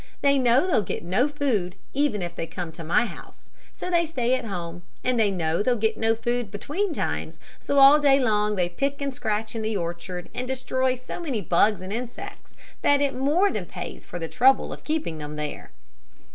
They 0.21 0.39
know 0.39 0.65
they'll 0.65 0.81
get 0.81 1.03
no 1.03 1.27
food 1.27 1.75
even 1.93 2.23
if 2.23 2.35
they 2.35 2.47
come 2.47 2.71
to 2.71 2.83
my 2.83 3.05
house, 3.05 3.51
so 3.71 3.91
they 3.91 4.07
stay 4.07 4.33
at 4.33 4.45
home. 4.45 4.81
And 5.03 5.19
they 5.19 5.29
know 5.29 5.61
they'll 5.61 5.75
get 5.75 5.95
no 5.95 6.15
food 6.15 6.49
between 6.49 6.91
times, 6.91 7.39
so 7.59 7.77
all 7.77 7.99
day 7.99 8.19
long 8.19 8.55
they 8.55 8.67
pick 8.67 8.99
and 8.99 9.13
scratch 9.13 9.55
in 9.55 9.61
the 9.61 9.77
orchard, 9.77 10.29
and 10.33 10.47
destroy 10.47 10.95
so 10.95 11.19
many 11.19 11.39
bugs 11.39 11.81
and 11.81 11.93
insects 11.93 12.55
that 12.81 12.99
it 12.99 13.13
more 13.13 13.51
than 13.51 13.67
pays 13.67 14.03
for 14.03 14.17
the 14.17 14.27
trouble 14.27 14.73
of 14.73 14.83
keeping 14.83 15.19
them 15.19 15.35
there." 15.35 15.69